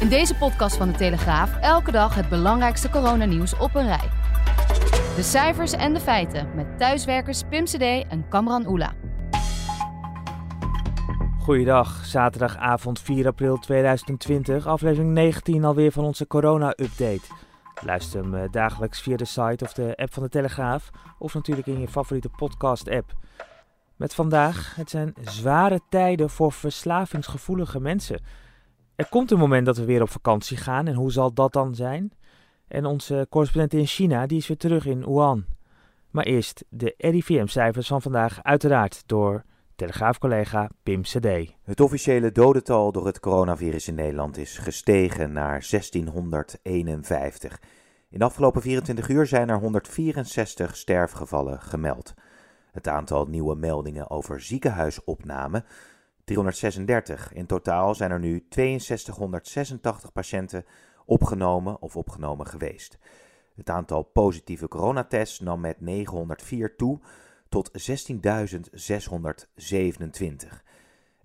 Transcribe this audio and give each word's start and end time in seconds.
In 0.00 0.08
deze 0.08 0.34
podcast 0.34 0.76
van 0.76 0.90
de 0.90 0.98
Telegraaf 0.98 1.56
elke 1.60 1.90
dag 1.90 2.14
het 2.14 2.28
belangrijkste 2.28 2.90
coronanieuws 2.90 3.56
op 3.58 3.74
een 3.74 3.86
rij. 3.86 4.08
De 5.16 5.22
cijfers 5.22 5.72
en 5.72 5.94
de 5.94 6.00
feiten 6.00 6.54
met 6.54 6.78
thuiswerkers 6.78 7.42
Pim 7.48 7.64
CD 7.64 7.80
en 8.08 8.28
Kamran 8.28 8.66
Oela. 8.66 8.92
Goeiedag, 11.38 12.04
zaterdagavond 12.04 13.00
4 13.00 13.26
april 13.26 13.56
2020, 13.58 14.66
aflevering 14.66 15.12
19 15.12 15.64
alweer 15.64 15.92
van 15.92 16.04
onze 16.04 16.26
corona-update. 16.26 17.26
Luister 17.84 18.22
hem 18.22 18.34
eh, 18.34 18.50
dagelijks 18.50 19.00
via 19.00 19.16
de 19.16 19.24
site 19.24 19.64
of 19.64 19.72
de 19.72 19.96
app 19.96 20.12
van 20.12 20.22
de 20.22 20.28
Telegraaf 20.28 20.90
of 21.18 21.34
natuurlijk 21.34 21.66
in 21.66 21.80
je 21.80 21.88
favoriete 21.88 22.28
podcast-app. 22.28 23.12
Met 23.96 24.14
vandaag, 24.14 24.74
het 24.74 24.90
zijn 24.90 25.14
zware 25.20 25.80
tijden 25.88 26.30
voor 26.30 26.52
verslavingsgevoelige 26.52 27.80
mensen. 27.80 28.20
Er 28.96 29.08
komt 29.08 29.30
een 29.30 29.38
moment 29.38 29.66
dat 29.66 29.76
we 29.76 29.84
weer 29.84 30.02
op 30.02 30.10
vakantie 30.10 30.56
gaan 30.56 30.86
en 30.86 30.94
hoe 30.94 31.12
zal 31.12 31.32
dat 31.32 31.52
dan 31.52 31.74
zijn? 31.74 32.12
En 32.68 32.84
onze 32.84 33.26
correspondent 33.30 33.74
in 33.74 33.86
China, 33.86 34.26
die 34.26 34.38
is 34.38 34.46
weer 34.46 34.56
terug 34.56 34.86
in 34.86 35.04
Wuhan. 35.04 35.44
Maar 36.10 36.24
eerst 36.24 36.64
de 36.68 36.94
RIVM-cijfers 36.98 37.86
van 37.86 38.02
vandaag, 38.02 38.42
uiteraard 38.42 39.02
door 39.06 39.44
Telegraafcollega 39.74 40.70
Pim 40.82 41.02
CD. 41.02 41.26
Het 41.62 41.80
officiële 41.80 42.32
dodental 42.32 42.92
door 42.92 43.06
het 43.06 43.20
coronavirus 43.20 43.88
in 43.88 43.94
Nederland 43.94 44.36
is 44.36 44.58
gestegen 44.58 45.32
naar 45.32 45.66
1651. 45.70 47.60
In 48.10 48.18
de 48.18 48.24
afgelopen 48.24 48.62
24 48.62 49.08
uur 49.08 49.26
zijn 49.26 49.48
er 49.48 49.58
164 49.58 50.76
sterfgevallen 50.76 51.60
gemeld. 51.60 52.14
Het 52.72 52.88
aantal 52.88 53.26
nieuwe 53.26 53.54
meldingen 53.54 54.10
over 54.10 54.40
ziekenhuisopname 54.40 55.64
336. 56.26 57.32
In 57.32 57.46
totaal 57.46 57.94
zijn 57.94 58.10
er 58.10 58.18
nu 58.18 58.46
6286 58.48 60.12
patiënten 60.12 60.64
opgenomen 61.04 61.82
of 61.82 61.96
opgenomen 61.96 62.46
geweest. 62.46 62.98
Het 63.54 63.70
aantal 63.70 64.02
positieve 64.02 64.68
coronatests 64.68 65.40
nam 65.40 65.60
met 65.60 65.80
904 65.80 66.76
toe 66.76 67.00
tot 67.48 67.70
16.627. 67.70 67.74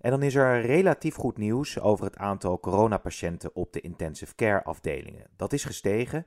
En 0.00 0.10
dan 0.10 0.22
is 0.22 0.34
er 0.34 0.60
relatief 0.60 1.14
goed 1.14 1.36
nieuws 1.36 1.80
over 1.80 2.04
het 2.04 2.16
aantal 2.16 2.60
coronapatiënten 2.60 3.54
op 3.54 3.72
de 3.72 3.80
intensive 3.80 4.34
care 4.34 4.64
afdelingen. 4.64 5.26
Dat 5.36 5.52
is 5.52 5.64
gestegen 5.64 6.26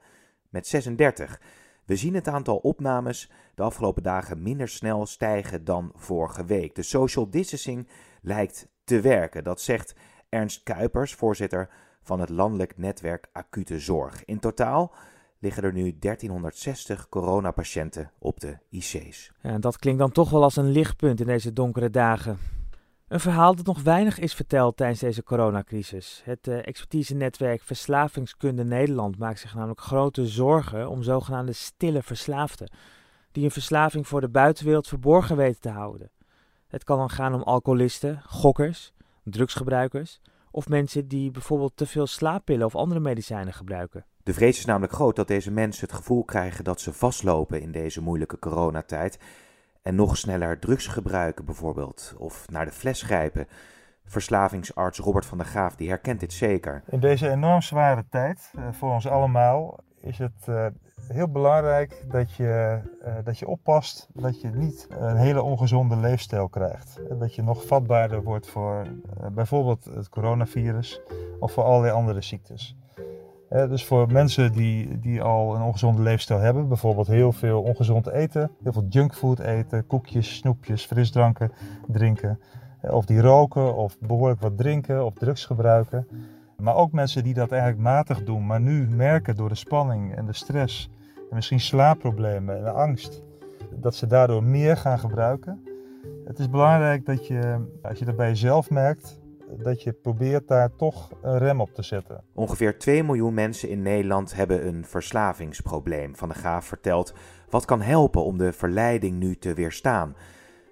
met 0.49 0.67
36. 0.67 1.39
We 1.85 1.95
zien 1.95 2.15
het 2.15 2.27
aantal 2.27 2.57
opnames 2.57 3.31
de 3.55 3.63
afgelopen 3.63 4.03
dagen 4.03 4.41
minder 4.41 4.67
snel 4.67 5.05
stijgen 5.05 5.63
dan 5.63 5.91
vorige 5.95 6.45
week. 6.45 6.75
De 6.75 6.83
social 6.83 7.29
distancing 7.29 7.87
lijkt 8.25 8.67
te 8.83 9.01
werken. 9.01 9.43
Dat 9.43 9.61
zegt 9.61 9.95
Ernst 10.29 10.63
Kuipers, 10.63 11.13
voorzitter 11.13 11.69
van 12.01 12.19
het 12.19 12.29
landelijk 12.29 12.77
netwerk 12.77 13.27
acute 13.31 13.79
zorg. 13.79 14.25
In 14.25 14.39
totaal 14.39 14.93
liggen 15.39 15.63
er 15.63 15.73
nu 15.73 15.97
1360 15.99 17.09
coronapatiënten 17.09 18.11
op 18.19 18.39
de 18.39 18.57
IC's. 18.69 19.31
Ja, 19.41 19.57
dat 19.57 19.77
klinkt 19.77 19.99
dan 19.99 20.11
toch 20.11 20.29
wel 20.29 20.43
als 20.43 20.55
een 20.55 20.71
lichtpunt 20.71 21.19
in 21.19 21.27
deze 21.27 21.53
donkere 21.53 21.89
dagen. 21.89 22.37
Een 23.07 23.19
verhaal 23.19 23.55
dat 23.55 23.65
nog 23.65 23.81
weinig 23.81 24.19
is 24.19 24.33
verteld 24.33 24.77
tijdens 24.77 24.99
deze 24.99 25.23
coronacrisis. 25.23 26.21
Het 26.23 26.47
uh, 26.47 26.67
expertise-netwerk 26.67 27.61
Verslavingskunde 27.61 28.63
Nederland 28.63 29.17
maakt 29.17 29.39
zich 29.39 29.53
namelijk 29.53 29.81
grote 29.81 30.27
zorgen 30.27 30.89
om 30.89 31.03
zogenaamde 31.03 31.53
stille 31.53 32.03
verslaafden, 32.03 32.71
die 33.31 33.43
een 33.43 33.51
verslaving 33.51 34.07
voor 34.07 34.21
de 34.21 34.29
buitenwereld 34.29 34.87
verborgen 34.87 35.37
weten 35.37 35.61
te 35.61 35.69
houden. 35.69 36.11
Het 36.67 36.83
kan 36.83 36.97
dan 36.97 37.09
gaan 37.09 37.33
om 37.33 37.41
alcoholisten, 37.41 38.21
gokkers, 38.25 38.93
drugsgebruikers 39.23 40.21
of 40.51 40.67
mensen 40.67 41.07
die 41.07 41.31
bijvoorbeeld 41.31 41.77
te 41.77 41.85
veel 41.85 42.07
slaappillen 42.07 42.65
of 42.65 42.75
andere 42.75 42.99
medicijnen 42.99 43.53
gebruiken. 43.53 44.05
De 44.23 44.33
vrees 44.33 44.57
is 44.57 44.65
namelijk 44.65 44.93
groot 44.93 45.15
dat 45.15 45.27
deze 45.27 45.51
mensen 45.51 45.87
het 45.87 45.95
gevoel 45.95 46.23
krijgen 46.23 46.63
dat 46.63 46.81
ze 46.81 46.93
vastlopen 46.93 47.61
in 47.61 47.71
deze 47.71 48.01
moeilijke 48.01 48.39
coronatijd 48.39 49.19
en 49.81 49.95
nog 49.95 50.17
sneller 50.17 50.59
drugs 50.59 50.87
gebruiken 50.87 51.45
bijvoorbeeld 51.45 52.13
of 52.17 52.49
naar 52.49 52.65
de 52.65 52.71
fles 52.71 53.01
grijpen. 53.01 53.47
Verslavingsarts 54.05 54.99
Robert 54.99 55.25
van 55.25 55.37
der 55.37 55.47
Graaf 55.47 55.75
die 55.75 55.89
herkent 55.89 56.19
dit 56.19 56.33
zeker. 56.33 56.83
In 56.87 56.99
deze 56.99 57.29
enorm 57.29 57.61
zware 57.61 58.05
tijd 58.09 58.51
uh, 58.55 58.67
voor 58.71 58.93
ons 58.93 59.07
allemaal 59.07 59.79
is 60.01 60.17
het 60.17 60.45
uh, 60.49 60.65
heel 61.07 61.29
belangrijk 61.29 62.05
dat 62.11 62.33
je, 62.33 62.79
uh, 63.05 63.13
dat 63.23 63.39
je 63.39 63.47
oppast 63.47 64.07
dat 64.13 64.41
je 64.41 64.49
niet 64.49 64.87
een 64.99 65.15
hele 65.15 65.41
ongezonde 65.41 65.95
leefstijl 65.97 66.47
krijgt. 66.47 67.01
Dat 67.19 67.35
je 67.35 67.43
nog 67.43 67.65
vatbaarder 67.65 68.23
wordt 68.23 68.47
voor 68.47 68.87
bijvoorbeeld 69.31 69.85
het 69.85 70.09
coronavirus 70.09 71.01
of 71.39 71.51
voor 71.51 71.63
allerlei 71.63 71.93
andere 71.93 72.21
ziektes. 72.21 72.77
dus 73.49 73.85
voor 73.85 74.11
mensen 74.11 74.51
die, 74.51 74.99
die 74.99 75.21
al 75.21 75.55
een 75.55 75.61
ongezonde 75.61 76.01
leefstijl 76.01 76.39
hebben, 76.39 76.67
bijvoorbeeld 76.67 77.07
heel 77.07 77.31
veel 77.31 77.61
ongezond 77.61 78.07
eten, 78.07 78.51
heel 78.63 78.73
veel 78.73 78.85
junkfood 78.89 79.39
eten, 79.39 79.87
koekjes, 79.87 80.35
snoepjes, 80.35 80.85
frisdranken 80.85 81.51
drinken, 81.87 82.39
of 82.81 83.05
die 83.05 83.21
roken 83.21 83.75
of 83.75 83.99
behoorlijk 83.99 84.41
wat 84.41 84.57
drinken 84.57 85.05
of 85.05 85.13
drugs 85.13 85.45
gebruiken. 85.45 86.07
Maar 86.57 86.75
ook 86.75 86.91
mensen 86.91 87.23
die 87.23 87.33
dat 87.33 87.51
eigenlijk 87.51 87.81
matig 87.81 88.23
doen, 88.23 88.45
maar 88.45 88.61
nu 88.61 88.87
merken 88.87 89.35
door 89.35 89.49
de 89.49 89.55
spanning 89.55 90.15
en 90.15 90.25
de 90.25 90.33
stress 90.33 90.89
en 91.29 91.35
misschien 91.35 91.59
slaapproblemen 91.59 92.57
en 92.57 92.73
angst, 92.73 93.23
dat 93.75 93.95
ze 93.95 94.07
daardoor 94.07 94.43
meer 94.43 94.77
gaan 94.77 94.99
gebruiken. 94.99 95.63
Het 96.25 96.39
is 96.39 96.49
belangrijk 96.49 97.05
dat 97.05 97.27
je, 97.27 97.65
als 97.81 97.99
je 97.99 98.05
dat 98.05 98.15
bij 98.15 98.27
jezelf 98.27 98.69
merkt, 98.69 99.19
dat 99.63 99.83
je 99.83 99.91
probeert 99.91 100.47
daar 100.47 100.75
toch 100.75 101.11
een 101.21 101.37
rem 101.37 101.61
op 101.61 101.73
te 101.73 101.83
zetten. 101.83 102.23
Ongeveer 102.33 102.77
2 102.79 103.03
miljoen 103.03 103.33
mensen 103.33 103.69
in 103.69 103.81
Nederland 103.81 104.35
hebben 104.35 104.67
een 104.67 104.85
verslavingsprobleem. 104.85 106.15
Van 106.15 106.29
de 106.29 106.35
Graaf 106.35 106.65
vertelt 106.65 107.13
wat 107.49 107.65
kan 107.65 107.81
helpen 107.81 108.23
om 108.23 108.37
de 108.37 108.53
verleiding 108.53 109.19
nu 109.19 109.35
te 109.35 109.53
weerstaan. 109.53 110.15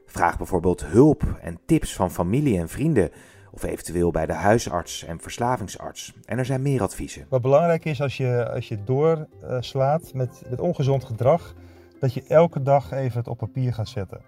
Vraag 0.06 0.38
bijvoorbeeld 0.38 0.86
hulp 0.86 1.24
en 1.42 1.60
tips 1.66 1.96
van 1.96 2.12
familie 2.12 2.60
en 2.60 2.70
vrienden 2.70 3.12
of 3.54 3.64
eventueel 3.64 4.12
bij 4.12 4.26
de 4.26 4.34
huisarts 4.34 5.04
en 5.04 5.20
verslavingsarts. 5.20 6.14
En 6.26 6.38
er 6.38 6.46
zijn 6.46 6.62
meer 6.62 6.82
adviezen. 6.82 7.26
Wat 7.30 7.42
belangrijk 7.42 7.86
is 7.86 8.02
als 8.02 8.18
je, 8.18 8.50
als 8.52 8.68
je 8.68 8.84
doorslaat 8.84 10.14
met, 10.14 10.42
met 10.50 10.60
ongezond 10.60 11.04
gedrag, 11.04 11.54
dat 12.00 12.14
je 12.14 12.24
elke 12.28 12.62
dag 12.62 12.92
even 12.92 13.18
het 13.18 13.28
op 13.28 13.38
papier 13.38 13.74
gaat 13.74 13.88
zetten. 13.88 14.22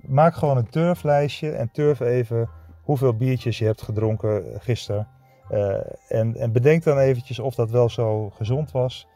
Maak 0.00 0.34
gewoon 0.34 0.56
een 0.56 0.70
turflijstje 0.70 1.50
en 1.50 1.70
turf 1.72 2.00
even 2.00 2.48
hoeveel 2.82 3.16
biertjes 3.16 3.58
je 3.58 3.64
hebt 3.64 3.82
gedronken 3.82 4.44
gisteren. 4.60 5.08
Uh, 5.50 5.74
en, 6.08 6.36
en, 6.36 6.52
bedenk 6.52 6.84
dan 6.84 6.98
eventjes 6.98 7.38
of 7.38 7.54
dat 7.54 7.70
wel 7.70 7.88
zo 7.88 8.30
gezond 8.30 8.70
was. 8.70 9.08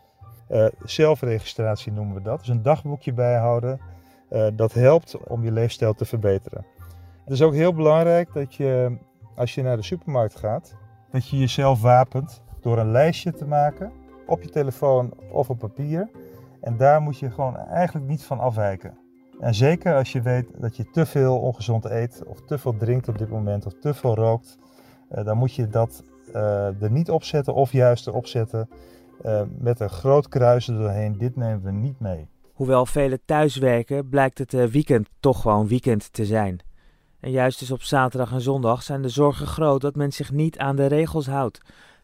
Uh, 0.50 0.66
zelfregistratie 0.84 1.92
noemen 1.92 2.14
we 2.14 2.22
dat. 2.22 2.38
Dus 2.38 2.48
een 2.48 2.62
dagboekje 2.62 3.12
bijhouden. 3.12 3.80
Uh, 4.30 4.46
dat 4.52 4.72
helpt 4.72 5.16
om 5.28 5.44
je 5.44 5.52
leefstijl 5.52 5.94
te 5.94 6.04
verbeteren. 6.04 6.66
Het 7.24 7.32
is 7.32 7.42
ook 7.42 7.54
heel 7.54 7.74
belangrijk 7.74 8.32
dat 8.32 8.54
je 8.54 8.98
als 9.34 9.54
je 9.54 9.62
naar 9.62 9.76
de 9.76 9.82
supermarkt 9.82 10.36
gaat, 10.36 10.74
dat 11.10 11.28
je 11.28 11.38
jezelf 11.38 11.80
wapent 11.80 12.42
door 12.60 12.78
een 12.78 12.90
lijstje 12.90 13.32
te 13.32 13.46
maken 13.46 13.92
op 14.26 14.42
je 14.42 14.48
telefoon 14.48 15.12
of 15.30 15.50
op 15.50 15.58
papier. 15.58 16.10
En 16.60 16.76
daar 16.76 17.00
moet 17.00 17.18
je 17.18 17.30
gewoon 17.30 17.56
eigenlijk 17.56 18.06
niet 18.06 18.24
van 18.24 18.40
afwijken. 18.40 18.98
En 19.40 19.54
zeker 19.54 19.94
als 19.94 20.12
je 20.12 20.22
weet 20.22 20.46
dat 20.58 20.76
je 20.76 20.90
te 20.90 21.06
veel 21.06 21.38
ongezond 21.38 21.84
eet 21.84 22.22
of 22.26 22.40
te 22.40 22.58
veel 22.58 22.76
drinkt 22.76 23.08
op 23.08 23.18
dit 23.18 23.28
moment 23.28 23.66
of 23.66 23.72
te 23.80 23.94
veel 23.94 24.14
rookt, 24.14 24.58
eh, 25.08 25.24
dan 25.24 25.36
moet 25.36 25.54
je 25.54 25.68
dat 25.68 26.04
uh, 26.34 26.82
er 26.82 26.90
niet 26.90 27.10
opzetten 27.10 27.54
of 27.54 27.72
juist 27.72 28.06
erop 28.06 28.26
zetten 28.26 28.68
uh, 29.24 29.42
met 29.58 29.80
een 29.80 29.90
groot 29.90 30.28
kruis 30.28 30.68
er 30.68 30.78
doorheen. 30.78 31.18
Dit 31.18 31.36
nemen 31.36 31.62
we 31.62 31.70
niet 31.70 32.00
mee. 32.00 32.28
Hoewel 32.52 32.86
velen 32.86 33.20
thuiswerken, 33.24 34.08
blijkt 34.08 34.38
het 34.38 34.70
weekend 34.70 35.08
toch 35.20 35.40
gewoon 35.40 35.68
weekend 35.68 36.12
te 36.12 36.24
zijn. 36.24 36.60
En 37.22 37.30
juist 37.30 37.58
dus 37.58 37.70
op 37.70 37.82
zaterdag 37.82 38.32
en 38.32 38.40
zondag 38.40 38.82
zijn 38.82 39.02
de 39.02 39.08
zorgen 39.08 39.46
groot 39.46 39.80
dat 39.80 39.96
men 39.96 40.12
zich 40.12 40.32
niet 40.32 40.58
aan 40.58 40.76
de 40.76 40.86
regels 40.86 41.26
houdt. 41.26 41.60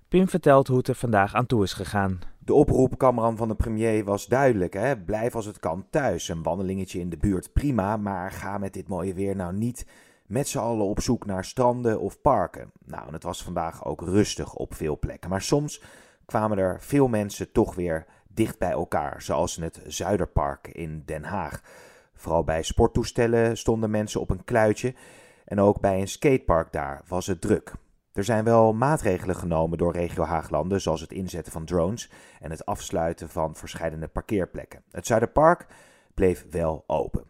Pim 0.08 0.28
vertelt 0.28 0.68
hoe 0.68 0.76
het 0.76 0.88
er 0.88 0.94
vandaag 0.94 1.34
aan 1.34 1.46
toe 1.46 1.62
is 1.62 1.72
gegaan. 1.72 2.18
De 2.38 2.54
oproep, 2.54 2.94
van 3.36 3.48
de 3.48 3.54
premier, 3.54 4.04
was 4.04 4.26
duidelijk. 4.26 4.72
Hè? 4.72 4.98
Blijf 4.98 5.34
als 5.34 5.46
het 5.46 5.58
kan 5.58 5.86
thuis. 5.90 6.28
Een 6.28 6.42
wandelingetje 6.42 7.00
in 7.00 7.10
de 7.10 7.16
buurt 7.16 7.52
prima, 7.52 7.96
maar 7.96 8.30
ga 8.32 8.58
met 8.58 8.72
dit 8.72 8.88
mooie 8.88 9.14
weer 9.14 9.36
nou 9.36 9.54
niet 9.54 9.86
met 10.26 10.48
z'n 10.48 10.58
allen 10.58 10.86
op 10.86 11.00
zoek 11.00 11.26
naar 11.26 11.44
stranden 11.44 12.00
of 12.00 12.20
parken. 12.20 12.70
Nou, 12.84 13.06
en 13.06 13.12
het 13.12 13.22
was 13.22 13.42
vandaag 13.42 13.84
ook 13.84 14.00
rustig 14.00 14.54
op 14.54 14.74
veel 14.74 14.98
plekken. 14.98 15.30
Maar 15.30 15.42
soms 15.42 15.82
kwamen 16.26 16.58
er 16.58 16.80
veel 16.80 17.08
mensen 17.08 17.52
toch 17.52 17.74
weer 17.74 18.06
dicht 18.28 18.58
bij 18.58 18.70
elkaar, 18.70 19.22
zoals 19.22 19.56
in 19.56 19.62
het 19.62 19.80
Zuiderpark 19.86 20.68
in 20.68 21.02
Den 21.06 21.24
Haag. 21.24 21.62
Vooral 22.18 22.44
bij 22.44 22.62
sporttoestellen 22.62 23.56
stonden 23.56 23.90
mensen 23.90 24.20
op 24.20 24.30
een 24.30 24.44
kluitje 24.44 24.94
en 25.44 25.60
ook 25.60 25.80
bij 25.80 26.00
een 26.00 26.08
skatepark 26.08 26.72
daar 26.72 27.02
was 27.06 27.26
het 27.26 27.40
druk. 27.40 27.72
Er 28.12 28.24
zijn 28.24 28.44
wel 28.44 28.72
maatregelen 28.72 29.36
genomen 29.36 29.78
door 29.78 29.92
regio 29.92 30.24
Haaglanden, 30.24 30.80
zoals 30.80 31.00
het 31.00 31.12
inzetten 31.12 31.52
van 31.52 31.64
drones 31.64 32.10
en 32.40 32.50
het 32.50 32.66
afsluiten 32.66 33.28
van 33.28 33.54
verschillende 33.54 34.08
parkeerplekken. 34.08 34.82
Het 34.90 35.06
Zuiderpark 35.06 35.66
bleef 36.14 36.46
wel 36.50 36.84
open. 36.86 37.24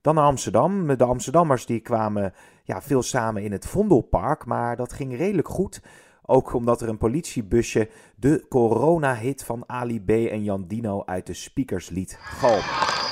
Dan 0.00 0.14
naar 0.14 0.24
Amsterdam. 0.24 0.96
De 0.96 1.04
Amsterdammers 1.04 1.66
die 1.66 1.80
kwamen 1.80 2.34
ja, 2.64 2.82
veel 2.82 3.02
samen 3.02 3.42
in 3.42 3.52
het 3.52 3.66
Vondelpark, 3.66 4.44
maar 4.44 4.76
dat 4.76 4.92
ging 4.92 5.16
redelijk 5.16 5.48
goed. 5.48 5.82
Ook 6.22 6.52
omdat 6.54 6.80
er 6.80 6.88
een 6.88 6.98
politiebusje 6.98 7.90
de 8.16 8.46
corona-hit 8.48 9.44
van 9.44 9.64
Ali 9.66 10.00
B 10.04 10.10
en 10.10 10.44
Jan 10.44 10.66
Dino 10.66 11.02
uit 11.04 11.26
de 11.26 11.34
speakers 11.34 11.88
liet 11.88 12.16
galmen. 12.20 13.11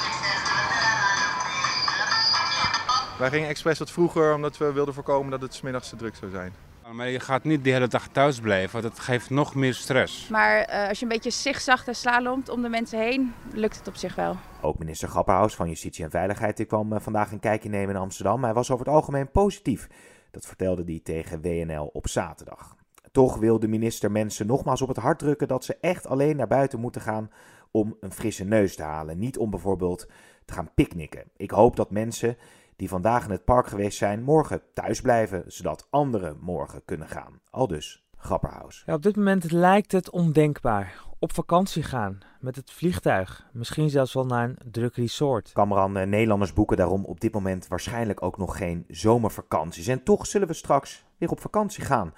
Wij 3.20 3.30
gingen 3.30 3.48
expres 3.48 3.78
wat 3.78 3.90
vroeger 3.90 4.34
omdat 4.34 4.58
we 4.58 4.72
wilden 4.72 4.94
voorkomen 4.94 5.30
dat 5.30 5.40
het 5.40 5.54
smiddags 5.54 5.88
te 5.88 5.96
druk 5.96 6.14
zou 6.14 6.30
zijn. 6.30 6.52
Maar 6.92 7.08
je 7.08 7.20
gaat 7.20 7.44
niet 7.44 7.64
de 7.64 7.70
hele 7.70 7.88
dag 7.88 8.08
thuis 8.08 8.40
blijven, 8.40 8.82
dat 8.82 8.98
geeft 8.98 9.30
nog 9.30 9.54
meer 9.54 9.74
stress. 9.74 10.28
Maar 10.28 10.68
uh, 10.70 10.88
als 10.88 10.98
je 10.98 11.04
een 11.04 11.12
beetje 11.12 11.30
zigzag 11.30 11.86
en 11.86 11.94
slalomt 11.94 12.48
om 12.48 12.62
de 12.62 12.68
mensen 12.68 12.98
heen, 12.98 13.34
lukt 13.52 13.76
het 13.76 13.88
op 13.88 13.96
zich 13.96 14.14
wel. 14.14 14.36
Ook 14.60 14.78
minister 14.78 15.08
Grapperhaus 15.08 15.54
van 15.54 15.68
Justitie 15.68 16.04
en 16.04 16.10
Veiligheid 16.10 16.56
die 16.56 16.66
kwam 16.66 16.92
uh, 16.92 17.00
vandaag 17.00 17.32
een 17.32 17.40
kijkje 17.40 17.68
nemen 17.68 17.94
in 17.94 18.00
Amsterdam. 18.00 18.44
Hij 18.44 18.54
was 18.54 18.70
over 18.70 18.86
het 18.86 18.94
algemeen 18.94 19.30
positief. 19.30 19.86
Dat 20.30 20.46
vertelde 20.46 20.82
hij 20.84 21.00
tegen 21.02 21.40
WNL 21.40 21.90
op 21.92 22.08
zaterdag. 22.08 22.76
Toch 23.12 23.36
wil 23.36 23.58
de 23.58 23.68
minister 23.68 24.10
mensen 24.10 24.46
nogmaals 24.46 24.82
op 24.82 24.88
het 24.88 24.96
hart 24.96 25.18
drukken 25.18 25.48
dat 25.48 25.64
ze 25.64 25.76
echt 25.80 26.06
alleen 26.06 26.36
naar 26.36 26.46
buiten 26.46 26.80
moeten 26.80 27.00
gaan 27.00 27.30
om 27.70 27.96
een 28.00 28.12
frisse 28.12 28.44
neus 28.44 28.76
te 28.76 28.82
halen. 28.82 29.18
Niet 29.18 29.38
om 29.38 29.50
bijvoorbeeld 29.50 30.06
te 30.44 30.52
gaan 30.52 30.70
picknicken. 30.74 31.24
Ik 31.36 31.50
hoop 31.50 31.76
dat 31.76 31.90
mensen 31.90 32.36
die 32.80 32.88
vandaag 32.88 33.24
in 33.24 33.30
het 33.30 33.44
park 33.44 33.66
geweest 33.66 33.98
zijn, 33.98 34.22
morgen 34.22 34.62
thuis 34.74 35.00
blijven, 35.00 35.44
zodat 35.46 35.86
anderen 35.90 36.36
morgen 36.40 36.84
kunnen 36.84 37.08
gaan. 37.08 37.40
Al 37.50 37.66
dus 37.66 38.04
Grapperhaus. 38.16 38.82
Ja, 38.86 38.94
op 38.94 39.02
dit 39.02 39.16
moment 39.16 39.52
lijkt 39.52 39.92
het 39.92 40.10
ondenkbaar. 40.10 41.04
Op 41.18 41.34
vakantie 41.34 41.82
gaan 41.82 42.18
met 42.40 42.56
het 42.56 42.70
vliegtuig. 42.70 43.48
Misschien 43.52 43.90
zelfs 43.90 44.14
wel 44.14 44.26
naar 44.26 44.48
een 44.48 44.58
druk 44.70 44.94
resort. 44.94 45.52
Cameron, 45.52 45.96
eh, 45.96 46.06
Nederlanders 46.06 46.52
boeken 46.52 46.76
daarom 46.76 47.04
op 47.04 47.20
dit 47.20 47.32
moment 47.32 47.68
waarschijnlijk 47.68 48.22
ook 48.22 48.38
nog 48.38 48.56
geen 48.56 48.84
zomervakanties. 48.88 49.86
En 49.86 50.02
toch 50.02 50.26
zullen 50.26 50.48
we 50.48 50.54
straks 50.54 51.04
weer 51.18 51.30
op 51.30 51.40
vakantie 51.40 51.84
gaan. 51.84 52.14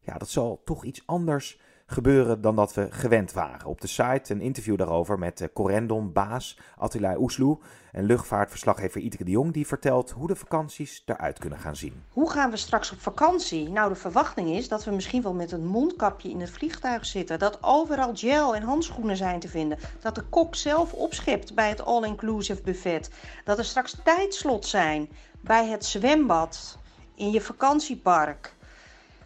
Ja, 0.00 0.18
dat 0.18 0.28
zal 0.28 0.60
toch 0.64 0.84
iets 0.84 1.02
anders 1.06 1.60
gebeuren 1.92 2.40
dan 2.40 2.56
dat 2.56 2.74
we 2.74 2.86
gewend 2.90 3.32
waren. 3.32 3.66
Op 3.66 3.80
de 3.80 3.86
site 3.86 4.32
een 4.32 4.40
interview 4.40 4.76
daarover 4.76 5.18
met 5.18 5.40
eh, 5.40 5.48
Corendon 5.52 6.12
baas 6.12 6.58
Attila 6.76 7.16
Oesloe 7.18 7.58
en 7.92 8.04
luchtvaartverslaggever 8.04 9.00
Iteke 9.00 9.24
de 9.24 9.30
Jong 9.30 9.52
die 9.52 9.66
vertelt 9.66 10.10
hoe 10.10 10.26
de 10.26 10.36
vakanties 10.36 11.02
eruit 11.06 11.38
kunnen 11.38 11.58
gaan 11.58 11.76
zien. 11.76 12.02
Hoe 12.08 12.30
gaan 12.30 12.50
we 12.50 12.56
straks 12.56 12.92
op 12.92 13.00
vakantie? 13.00 13.68
Nou, 13.68 13.88
de 13.88 13.94
verwachting 13.94 14.48
is 14.48 14.68
dat 14.68 14.84
we 14.84 14.90
misschien 14.90 15.22
wel 15.22 15.34
met 15.34 15.52
een 15.52 15.66
mondkapje 15.66 16.30
in 16.30 16.40
het 16.40 16.50
vliegtuig 16.50 17.06
zitten, 17.06 17.38
dat 17.38 17.58
overal 17.60 18.10
gel 18.14 18.54
en 18.54 18.62
handschoenen 18.62 19.16
zijn 19.16 19.40
te 19.40 19.48
vinden, 19.48 19.78
dat 20.00 20.14
de 20.14 20.22
kok 20.22 20.54
zelf 20.54 20.92
opschept 20.92 21.54
bij 21.54 21.68
het 21.68 21.84
all-inclusive 21.84 22.62
buffet, 22.62 23.10
dat 23.44 23.58
er 23.58 23.64
straks 23.64 23.96
tijdslot 24.04 24.66
zijn 24.66 25.08
bij 25.40 25.68
het 25.68 25.84
zwembad 25.84 26.78
in 27.14 27.30
je 27.30 27.40
vakantiepark. 27.40 28.54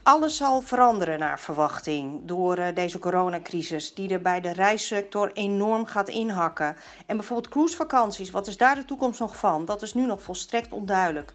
Alles 0.07 0.37
zal 0.37 0.61
veranderen 0.61 1.19
naar 1.19 1.41
verwachting 1.41 2.21
door 2.25 2.59
uh, 2.59 2.67
deze 2.75 2.99
coronacrisis, 2.99 3.95
die 3.95 4.09
er 4.09 4.21
bij 4.21 4.41
de 4.41 4.53
reissector 4.53 5.31
enorm 5.33 5.87
gaat 5.87 6.09
inhakken. 6.09 6.77
En 7.07 7.17
bijvoorbeeld 7.17 7.53
cruisevakanties, 7.53 8.31
wat 8.31 8.47
is 8.47 8.57
daar 8.57 8.75
de 8.75 8.85
toekomst 8.85 9.21
nog 9.21 9.37
van? 9.37 9.65
Dat 9.65 9.83
is 9.83 9.95
nu 9.95 10.07
nog 10.07 10.23
volstrekt 10.23 10.73
onduidelijk. 10.73 11.33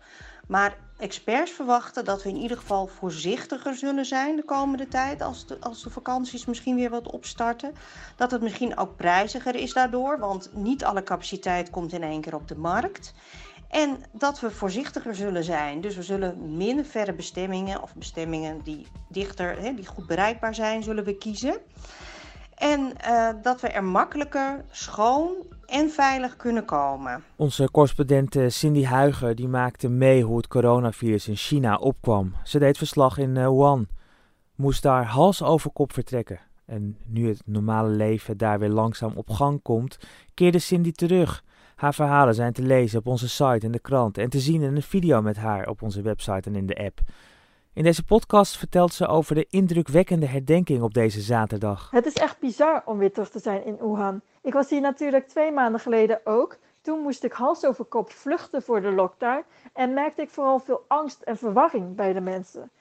Maar 0.47 0.77
experts 0.97 1.51
verwachten 1.51 2.05
dat 2.05 2.23
we 2.23 2.29
in 2.29 2.35
ieder 2.35 2.57
geval 2.57 2.87
voorzichtiger 2.87 3.75
zullen 3.75 4.05
zijn 4.05 4.35
de 4.35 4.43
komende 4.45 4.87
tijd 4.87 5.21
als 5.21 5.45
de, 5.45 5.57
als 5.59 5.83
de 5.83 5.89
vakanties 5.89 6.45
misschien 6.45 6.75
weer 6.75 6.89
wat 6.89 7.11
opstarten. 7.11 7.73
Dat 8.15 8.31
het 8.31 8.41
misschien 8.41 8.77
ook 8.77 8.95
prijziger 8.95 9.55
is 9.55 9.73
daardoor, 9.73 10.19
want 10.19 10.49
niet 10.53 10.83
alle 10.83 11.03
capaciteit 11.03 11.69
komt 11.69 11.93
in 11.93 12.03
één 12.03 12.21
keer 12.21 12.35
op 12.35 12.47
de 12.47 12.57
markt. 12.57 13.13
En 13.71 13.97
dat 14.11 14.39
we 14.39 14.51
voorzichtiger 14.51 15.15
zullen 15.15 15.43
zijn. 15.43 15.81
Dus 15.81 15.95
we 15.95 16.03
zullen 16.03 16.57
minder 16.57 16.85
verre 16.85 17.13
bestemmingen 17.13 17.81
of 17.81 17.95
bestemmingen 17.95 18.61
die 18.63 18.87
dichter, 19.09 19.61
hè, 19.61 19.73
die 19.73 19.87
goed 19.87 20.07
bereikbaar 20.07 20.55
zijn, 20.55 20.83
zullen 20.83 21.03
we 21.03 21.17
kiezen. 21.17 21.57
En 22.55 22.93
uh, 23.07 23.29
dat 23.41 23.61
we 23.61 23.67
er 23.67 23.83
makkelijker, 23.83 24.65
schoon 24.71 25.33
en 25.65 25.89
veilig 25.89 26.35
kunnen 26.35 26.65
komen. 26.65 27.23
Onze 27.35 27.71
correspondent 27.71 28.35
eh, 28.35 28.47
Cindy 28.47 28.83
Huiger 28.83 29.35
die 29.35 29.47
maakte 29.47 29.89
mee 29.89 30.23
hoe 30.23 30.37
het 30.37 30.47
coronavirus 30.47 31.27
in 31.27 31.35
China 31.35 31.75
opkwam. 31.75 32.35
Ze 32.43 32.59
deed 32.59 32.77
verslag 32.77 33.17
in 33.17 33.35
uh, 33.35 33.47
Wuhan, 33.47 33.87
moest 34.55 34.83
daar 34.83 35.05
hals 35.05 35.43
over 35.43 35.71
kop 35.71 35.93
vertrekken. 35.93 36.39
En 36.65 36.97
nu 37.05 37.27
het 37.27 37.41
normale 37.45 37.89
leven 37.89 38.37
daar 38.37 38.59
weer 38.59 38.69
langzaam 38.69 39.11
op 39.15 39.29
gang 39.29 39.61
komt, 39.61 39.97
keerde 40.33 40.59
Cindy 40.59 40.91
terug. 40.91 41.43
Haar 41.81 41.93
verhalen 41.93 42.35
zijn 42.35 42.53
te 42.53 42.61
lezen 42.61 42.99
op 42.99 43.07
onze 43.07 43.29
site 43.29 43.65
en 43.65 43.71
de 43.71 43.79
krant 43.79 44.17
en 44.17 44.29
te 44.29 44.39
zien 44.39 44.61
in 44.61 44.75
een 44.75 44.81
video 44.81 45.21
met 45.21 45.37
haar 45.37 45.67
op 45.67 45.81
onze 45.81 46.01
website 46.01 46.49
en 46.49 46.55
in 46.55 46.65
de 46.65 46.75
app. 46.75 46.99
In 47.73 47.83
deze 47.83 48.03
podcast 48.03 48.57
vertelt 48.57 48.93
ze 48.93 49.07
over 49.07 49.35
de 49.35 49.47
indrukwekkende 49.49 50.25
herdenking 50.25 50.81
op 50.81 50.93
deze 50.93 51.21
zaterdag. 51.21 51.91
Het 51.91 52.05
is 52.05 52.13
echt 52.13 52.39
bizar 52.39 52.81
om 52.85 52.97
weer 52.97 53.11
te 53.11 53.39
zijn 53.39 53.65
in 53.65 53.77
Wuhan. 53.77 54.21
Ik 54.41 54.53
was 54.53 54.69
hier 54.69 54.81
natuurlijk 54.81 55.27
twee 55.27 55.51
maanden 55.51 55.79
geleden 55.79 56.19
ook. 56.23 56.57
Toen 56.81 56.99
moest 56.99 57.23
ik 57.23 57.33
hals 57.33 57.65
over 57.65 57.85
kop 57.85 58.11
vluchten 58.11 58.61
voor 58.61 58.81
de 58.81 58.91
lockdown 58.91 59.43
en 59.73 59.93
merkte 59.93 60.21
ik 60.21 60.29
vooral 60.29 60.59
veel 60.59 60.85
angst 60.87 61.21
en 61.21 61.37
verwarring 61.37 61.95
bij 61.95 62.13
de 62.13 62.21
mensen. 62.21 62.71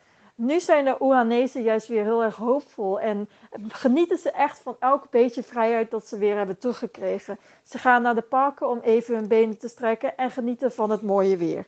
Nu 0.42 0.60
zijn 0.60 0.84
de 0.84 0.96
Oehanezen 1.00 1.62
juist 1.62 1.88
weer 1.88 2.02
heel 2.02 2.22
erg 2.22 2.36
hoopvol 2.36 3.00
en 3.00 3.28
genieten 3.68 4.18
ze 4.18 4.30
echt 4.30 4.58
van 4.58 4.76
elk 4.78 5.10
beetje 5.10 5.42
vrijheid 5.42 5.90
dat 5.90 6.06
ze 6.06 6.18
weer 6.18 6.36
hebben 6.36 6.58
teruggekregen. 6.58 7.38
Ze 7.64 7.78
gaan 7.78 8.02
naar 8.02 8.14
de 8.14 8.22
parken 8.22 8.68
om 8.68 8.78
even 8.78 9.14
hun 9.14 9.28
benen 9.28 9.58
te 9.58 9.68
strekken 9.68 10.16
en 10.16 10.30
genieten 10.30 10.72
van 10.72 10.90
het 10.90 11.02
mooie 11.02 11.36
weer. 11.36 11.66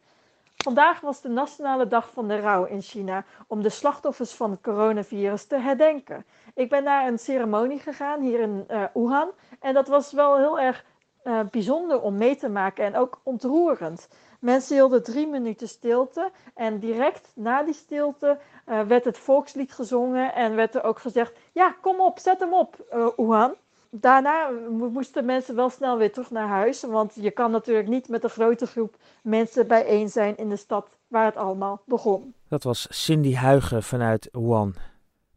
Vandaag 0.57 1.01
was 1.01 1.21
de 1.21 1.29
nationale 1.29 1.87
dag 1.87 2.11
van 2.13 2.29
de 2.29 2.41
rouw 2.41 2.65
in 2.65 2.83
China 2.83 3.25
om 3.47 3.63
de 3.63 3.69
slachtoffers 3.69 4.33
van 4.33 4.51
het 4.51 4.61
coronavirus 4.61 5.45
te 5.45 5.57
herdenken. 5.57 6.25
Ik 6.55 6.69
ben 6.69 6.85
naar 6.85 7.07
een 7.07 7.19
ceremonie 7.19 7.79
gegaan 7.79 8.21
hier 8.21 8.41
in 8.41 8.65
uh, 8.71 8.85
Wuhan 8.95 9.31
en 9.61 9.75
dat 9.75 9.89
was 9.89 10.13
wel 10.13 10.37
heel 10.37 10.61
erg 10.61 10.85
uh, 11.25 11.41
bijzonder 11.51 12.01
om 12.01 12.17
mee 12.17 12.37
te 12.37 12.49
maken 12.49 12.85
en 12.85 12.97
ook 12.97 13.21
ontroerend. 13.23 14.09
Mensen 14.41 14.75
hielden 14.75 15.03
drie 15.03 15.27
minuten 15.27 15.69
stilte 15.69 16.31
en 16.55 16.79
direct 16.79 17.33
na 17.35 17.63
die 17.63 17.75
stilte 17.75 18.39
uh, 18.69 18.81
werd 18.81 19.05
het 19.05 19.19
volkslied 19.19 19.73
gezongen 19.73 20.35
en 20.35 20.55
werd 20.55 20.75
er 20.75 20.85
ook 20.85 20.99
gezegd: 20.99 21.39
Ja, 21.53 21.75
kom 21.81 22.01
op, 22.01 22.19
zet 22.19 22.41
hem 22.41 22.55
op, 22.55 22.77
uh. 23.19 23.49
Daarna 23.95 24.51
moesten 24.71 25.25
mensen 25.25 25.55
wel 25.55 25.71
snel 25.71 25.97
weer 25.97 26.13
terug 26.13 26.31
naar 26.31 26.49
huis, 26.49 26.83
want 26.83 27.15
je 27.15 27.31
kan 27.31 27.51
natuurlijk 27.51 27.89
niet 27.89 28.09
met 28.09 28.25
een 28.25 28.31
grote 28.31 28.67
groep 28.67 28.97
mensen 29.23 29.67
bijeen 29.67 30.09
zijn 30.09 30.37
in 30.37 30.49
de 30.49 30.57
stad 30.57 30.89
waar 31.09 31.25
het 31.25 31.37
allemaal 31.37 31.83
begon. 31.85 32.35
Dat 32.49 32.63
was 32.63 32.87
Cindy 32.91 33.35
Huigen 33.35 33.83
vanuit 33.83 34.29
Wuhan. 34.33 34.75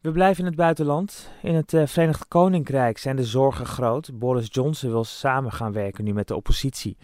We 0.00 0.12
blijven 0.12 0.40
in 0.40 0.46
het 0.46 0.56
buitenland. 0.56 1.30
In 1.42 1.54
het 1.54 1.72
uh, 1.72 1.86
Verenigd 1.86 2.28
Koninkrijk 2.28 2.98
zijn 2.98 3.16
de 3.16 3.24
zorgen 3.24 3.66
groot. 3.66 4.18
Boris 4.18 4.48
Johnson 4.50 4.90
wil 4.90 5.04
samen 5.04 5.52
gaan 5.52 5.72
werken 5.72 6.04
nu 6.04 6.12
met 6.12 6.28
de 6.28 6.36
oppositie. 6.36 6.96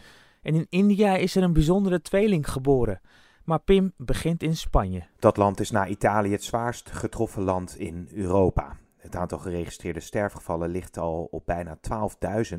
En 0.43 0.55
in 0.55 0.67
India 0.69 1.17
is 1.17 1.37
er 1.37 1.43
een 1.43 1.53
bijzondere 1.53 2.01
tweeling 2.01 2.51
geboren. 2.51 3.01
Maar 3.45 3.61
Pim 3.61 3.93
begint 3.97 4.43
in 4.43 4.57
Spanje. 4.57 5.03
Dat 5.19 5.37
land 5.37 5.61
is 5.61 5.71
na 5.71 5.87
Italië 5.87 6.33
het 6.33 6.45
zwaarst 6.45 6.91
getroffen 6.91 7.43
land 7.43 7.79
in 7.79 8.09
Europa. 8.13 8.77
Het 8.97 9.17
aantal 9.17 9.39
geregistreerde 9.39 10.01
sterfgevallen 10.01 10.71
ligt 10.71 10.99
al 10.99 11.29
op 11.31 11.47
bijna 11.47 11.79
12.000. 12.53 12.59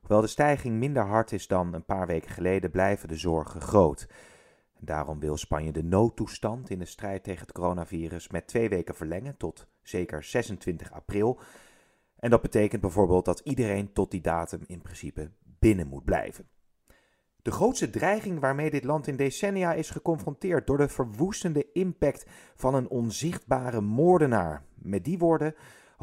Hoewel 0.00 0.20
de 0.20 0.26
stijging 0.26 0.78
minder 0.78 1.06
hard 1.06 1.32
is 1.32 1.46
dan 1.46 1.74
een 1.74 1.84
paar 1.84 2.06
weken 2.06 2.30
geleden, 2.30 2.70
blijven 2.70 3.08
de 3.08 3.16
zorgen 3.16 3.60
groot. 3.60 4.06
Daarom 4.84 5.20
wil 5.20 5.36
Spanje 5.36 5.72
de 5.72 5.82
noodtoestand 5.82 6.70
in 6.70 6.78
de 6.78 6.84
strijd 6.84 7.24
tegen 7.24 7.40
het 7.40 7.52
coronavirus 7.52 8.28
met 8.28 8.46
twee 8.46 8.68
weken 8.68 8.94
verlengen 8.94 9.36
tot 9.36 9.66
zeker 9.82 10.22
26 10.22 10.92
april. 10.92 11.40
En 12.18 12.30
dat 12.30 12.42
betekent 12.42 12.80
bijvoorbeeld 12.80 13.24
dat 13.24 13.40
iedereen 13.40 13.92
tot 13.92 14.10
die 14.10 14.20
datum 14.20 14.60
in 14.66 14.82
principe 14.82 15.30
binnen 15.58 15.86
moet 15.86 16.04
blijven. 16.04 16.48
De 17.42 17.50
grootste 17.50 17.90
dreiging 17.90 18.40
waarmee 18.40 18.70
dit 18.70 18.84
land 18.84 19.06
in 19.06 19.16
decennia 19.16 19.72
is 19.72 19.90
geconfronteerd 19.90 20.66
door 20.66 20.78
de 20.78 20.88
verwoestende 20.88 21.72
impact 21.72 22.26
van 22.54 22.74
een 22.74 22.88
onzichtbare 22.88 23.80
moordenaar. 23.80 24.64
Met 24.74 25.04
die 25.04 25.18
woorden 25.18 25.54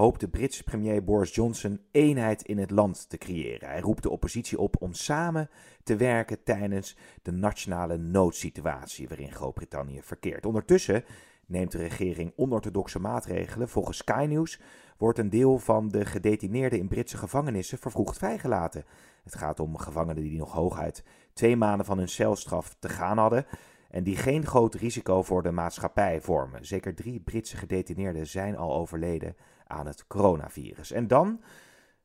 hoopt 0.01 0.19
de 0.19 0.27
Britse 0.27 0.63
premier 0.63 1.03
Boris 1.03 1.35
Johnson 1.35 1.79
eenheid 1.91 2.41
in 2.41 2.57
het 2.57 2.71
land 2.71 3.09
te 3.09 3.17
creëren. 3.17 3.69
Hij 3.69 3.79
roept 3.79 4.03
de 4.03 4.09
oppositie 4.09 4.59
op 4.59 4.75
om 4.79 4.93
samen 4.93 5.49
te 5.83 5.95
werken 5.95 6.43
tijdens 6.43 6.97
de 7.21 7.31
nationale 7.31 7.97
noodsituatie 7.97 9.07
waarin 9.07 9.31
Groot-Brittannië 9.31 10.01
verkeert. 10.01 10.45
Ondertussen 10.45 11.03
neemt 11.45 11.71
de 11.71 11.77
regering 11.77 12.33
onorthodoxe 12.35 12.99
maatregelen. 12.99 13.69
Volgens 13.69 13.97
Sky 13.97 14.25
News 14.29 14.59
wordt 14.97 15.19
een 15.19 15.29
deel 15.29 15.59
van 15.59 15.89
de 15.89 16.05
gedetineerden 16.05 16.79
in 16.79 16.87
Britse 16.87 17.17
gevangenissen 17.17 17.77
vervroegd 17.77 18.17
vrijgelaten. 18.17 18.85
Het 19.23 19.35
gaat 19.35 19.59
om 19.59 19.77
gevangenen 19.77 20.23
die 20.23 20.37
nog 20.37 20.51
hooguit 20.51 21.03
twee 21.33 21.55
maanden 21.55 21.85
van 21.85 21.97
hun 21.97 22.09
celstraf 22.09 22.75
te 22.79 22.89
gaan 22.89 23.17
hadden 23.17 23.45
en 23.91 24.03
die 24.03 24.15
geen 24.15 24.45
groot 24.45 24.75
risico 24.75 25.23
voor 25.23 25.43
de 25.43 25.51
maatschappij 25.51 26.21
vormen. 26.21 26.65
Zeker 26.65 26.95
drie 26.95 27.19
Britse 27.19 27.57
gedetineerden 27.57 28.27
zijn 28.27 28.57
al 28.57 28.73
overleden 28.73 29.35
aan 29.67 29.87
het 29.87 30.07
coronavirus. 30.07 30.91
En 30.91 31.07
dan 31.07 31.41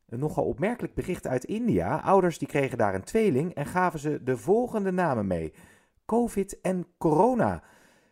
een 0.09 0.19
nogal 0.19 0.45
opmerkelijk 0.45 0.95
bericht 0.95 1.27
uit 1.27 1.45
India. 1.45 2.01
Ouders 2.01 2.39
die 2.39 2.49
kregen 2.49 2.79
daar 2.79 2.95
een 2.95 3.05
tweeling 3.05 3.55
en 3.55 3.67
gaven 3.67 3.99
ze 3.99 4.23
de 4.23 4.37
volgende 4.37 4.91
namen 4.91 5.27
mee: 5.27 5.53
COVID 6.05 6.61
en 6.61 6.87
corona. 6.99 7.63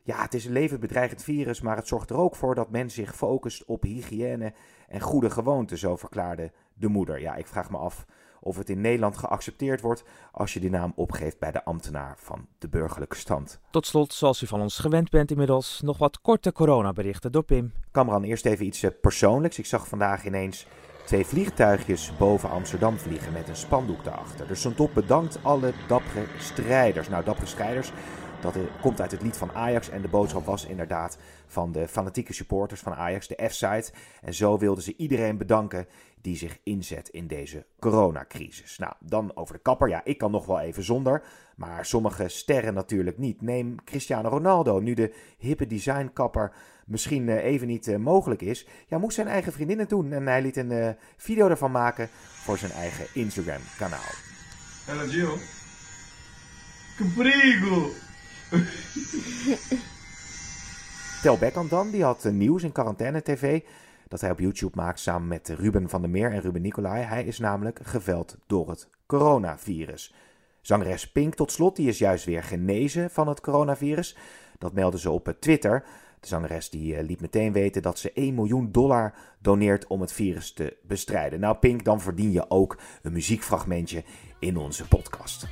Ja, 0.03 0.23
het 0.23 0.35
is 0.35 0.45
een 0.45 0.53
levensbedreigend 0.53 1.23
virus, 1.23 1.61
maar 1.61 1.77
het 1.77 1.87
zorgt 1.87 2.11
er 2.11 2.17
ook 2.17 2.37
voor 2.37 2.55
dat 2.55 2.71
men 2.71 2.91
zich 2.91 3.17
focust 3.17 3.65
op 3.65 3.83
hygiëne 3.83 4.55
en 4.89 5.01
goede 5.01 5.31
gewoonten, 5.31 5.79
zo 5.79 5.97
verklaarde 5.97 6.53
de 6.75 6.89
moeder. 6.89 7.21
Ja, 7.21 7.35
ik 7.35 7.47
vraag 7.47 7.71
me 7.71 7.77
af 7.77 8.07
of 8.45 8.57
het 8.57 8.71
in 8.71 8.81
Nederland 8.81 9.17
geaccepteerd 9.17 9.81
wordt 9.81 10.05
als 10.33 10.53
je 10.53 10.61
die 10.61 10.71
naam 10.71 10.93
opgeeft 10.97 11.39
bij 11.39 11.53
de 11.53 11.65
ambtenaar 11.65 12.15
van 12.19 12.47
de 12.59 12.69
burgerlijke 12.69 13.17
stand. 13.17 13.61
Tot 13.71 13.87
slot, 13.87 14.13
zoals 14.13 14.43
u 14.43 14.47
van 14.47 14.61
ons 14.61 14.79
gewend 14.79 15.11
bent 15.11 15.31
inmiddels, 15.31 15.81
nog 15.81 15.99
wat 15.99 16.21
korte 16.21 16.53
coronaberichten 16.53 17.33
door 17.33 17.45
Pim. 17.45 17.73
Kamran, 17.91 18.23
eerst 18.23 18.47
even 18.47 18.67
iets 18.67 18.83
eh, 18.83 18.91
persoonlijks. 19.01 19.59
Ik 19.59 19.67
zag 19.67 19.89
vandaag 19.89 20.25
ineens 20.25 20.67
twee 21.05 21.27
vliegtuigjes 21.27 22.13
boven 22.19 22.51
Amsterdam 22.51 22.99
vliegen 22.99 23.33
met 23.33 23.49
een 23.49 23.57
spandoek 23.57 24.05
daarachter. 24.05 24.51
Er 24.51 24.57
stond 24.57 24.81
op 24.81 24.95
bedankt 24.95 25.39
alle 25.43 25.73
dappere 25.89 26.25
strijders. 26.39 27.09
Nou, 27.09 27.25
dappere 27.25 27.47
strijders, 27.47 27.93
dat 28.53 28.57
komt 28.81 29.01
uit 29.01 29.11
het 29.11 29.23
lied 29.23 29.37
van 29.37 29.53
Ajax. 29.53 29.89
En 29.89 30.03
de 30.03 30.09
boodschap 30.09 30.45
was 30.45 30.65
inderdaad 30.65 31.19
van 31.47 31.73
de 31.73 31.89
fanatieke 31.89 32.33
supporters 32.33 32.81
van 32.81 32.95
Ajax, 32.95 33.29
de 33.29 33.49
F-site. 33.49 33.93
En 34.23 34.35
zo 34.35 34.59
wilden 34.59 34.85
ze 34.85 34.97
iedereen 34.97 35.37
bedanken 35.37 35.87
die 36.21 36.37
zich 36.37 36.59
inzet 36.63 37.09
in 37.09 37.27
deze 37.27 37.67
coronacrisis. 37.79 38.79
Nou, 38.79 38.93
dan 39.01 39.37
over 39.37 39.55
de 39.55 39.61
kapper. 39.61 39.89
Ja, 39.89 40.01
ik 40.05 40.19
kan 40.19 40.31
nog 40.31 40.47
wel 40.47 40.61
even 40.61 40.85
zonder. 40.85 41.23
Maar 41.57 41.87
sommige 41.87 42.29
sterren 42.29 42.75
natuurlijk 42.75 43.19
niet. 43.19 43.43
Neem 43.43 43.85
Cristiano 43.85 44.29
Ronaldo. 44.29 44.81
Nu 44.81 44.95
de 44.95 45.15
hippe 45.39 45.67
designkapper 45.67 46.53
misschien 46.87 47.29
eh, 47.29 47.45
even 47.45 47.67
niet 47.67 47.89
eh, 47.89 47.97
mogelijk 47.97 48.43
is. 48.43 48.67
Ja, 48.87 48.99
moest 48.99 49.15
zijn 49.15 49.29
eigen 49.29 49.53
vriendin 49.53 49.79
het 49.79 49.89
doen. 49.89 50.13
En 50.13 50.27
hij 50.27 50.43
liet 50.43 50.57
een 50.57 50.71
uh, 50.71 50.89
video 51.17 51.49
ervan 51.49 51.71
maken 51.71 52.09
voor 52.31 52.59
zijn 52.59 52.73
eigen 52.73 53.07
Instagram 53.15 53.61
kanaal. 53.79 54.13
Hello 54.85 55.07
Gio. 55.07 55.37
Caprigo. 56.97 57.91
Tel 61.23 61.39
Beckham 61.39 61.69
dan, 61.69 61.91
die 61.91 62.05
had 62.05 62.25
nieuws 62.25 62.63
in 62.63 62.73
quarantaine 62.73 63.23
tv 63.23 63.61
dat 64.09 64.21
hij 64.21 64.31
op 64.31 64.39
YouTube 64.39 64.77
maakt 64.77 65.01
samen 65.01 65.29
met 65.29 65.49
Ruben 65.49 65.89
van 65.89 66.01
der 66.01 66.11
Meer 66.11 66.33
en 66.33 66.41
Ruben 66.41 66.63
Nicolai. 66.63 67.03
Hij 67.03 67.25
is 67.25 67.39
namelijk 67.39 67.81
geveld 67.83 68.37
door 68.47 68.69
het 68.69 68.89
coronavirus. 69.07 70.15
Zangeres 70.61 71.11
Pink 71.11 71.35
tot 71.35 71.53
slot, 71.53 71.77
die 71.77 71.89
is 71.89 71.99
juist 71.99 72.25
weer 72.25 72.43
genezen 72.43 73.11
van 73.11 73.29
het 73.29 73.41
coronavirus. 73.41 74.17
Dat 74.59 74.73
meldde 74.73 74.99
ze 74.99 75.11
op 75.11 75.37
Twitter. 75.41 75.85
De 76.21 76.27
zangeres 76.27 76.71
die 76.71 77.03
liet 77.03 77.21
meteen 77.21 77.53
weten 77.53 77.83
dat 77.83 77.99
ze 77.99 78.13
1 78.13 78.35
miljoen 78.35 78.73
dollar 78.73 79.15
doneert 79.39 79.87
om 79.87 80.01
het 80.01 80.13
virus 80.13 80.53
te 80.53 80.77
bestrijden. 80.83 81.41
Nou 81.41 81.57
Pink, 81.57 81.85
dan 81.85 82.01
verdien 82.01 82.33
je 82.33 82.51
ook 82.51 82.79
een 83.03 83.13
muziekfragmentje 83.13 84.05
in 84.39 84.57
onze 84.57 84.89
podcast. 84.89 85.47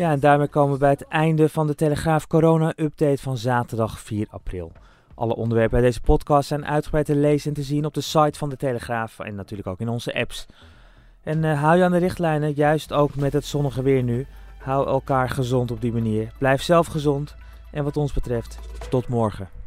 Ja, 0.00 0.10
en 0.10 0.20
daarmee 0.20 0.48
komen 0.48 0.72
we 0.72 0.78
bij 0.78 0.90
het 0.90 1.08
einde 1.08 1.48
van 1.48 1.66
de 1.66 1.74
Telegraaf 1.74 2.26
Corona 2.26 2.72
Update 2.76 3.22
van 3.22 3.36
zaterdag 3.36 4.00
4 4.00 4.26
april. 4.30 4.72
Alle 5.14 5.36
onderwerpen 5.36 5.80
bij 5.80 5.88
deze 5.88 6.00
podcast 6.00 6.48
zijn 6.48 6.66
uitgebreid 6.66 7.06
te 7.06 7.14
lezen 7.14 7.48
en 7.48 7.54
te 7.54 7.62
zien 7.62 7.84
op 7.84 7.94
de 7.94 8.00
site 8.00 8.38
van 8.38 8.48
de 8.48 8.56
Telegraaf 8.56 9.18
en 9.18 9.34
natuurlijk 9.34 9.68
ook 9.68 9.80
in 9.80 9.88
onze 9.88 10.14
apps. 10.14 10.46
En 11.22 11.42
uh, 11.42 11.62
hou 11.62 11.76
je 11.76 11.84
aan 11.84 11.90
de 11.90 11.98
richtlijnen, 11.98 12.52
juist 12.52 12.92
ook 12.92 13.14
met 13.14 13.32
het 13.32 13.44
zonnige 13.44 13.82
weer 13.82 14.02
nu. 14.02 14.26
Hou 14.58 14.86
elkaar 14.86 15.28
gezond 15.28 15.70
op 15.70 15.80
die 15.80 15.92
manier. 15.92 16.32
Blijf 16.38 16.62
zelf 16.62 16.86
gezond 16.86 17.36
en 17.72 17.84
wat 17.84 17.96
ons 17.96 18.12
betreft, 18.12 18.58
tot 18.90 19.08
morgen. 19.08 19.59